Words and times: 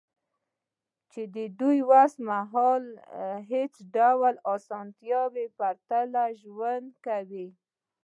چې 1.11 1.21
دوی 1.59 1.79
اوس 1.91 2.13
مهال 2.27 2.81
له 2.93 2.97
هېڅ 3.51 3.73
ډول 3.95 4.33
اسانتیاوو 4.53 5.45
پرته 5.57 5.97
ژوند 6.41 6.89
کوي 7.05 7.47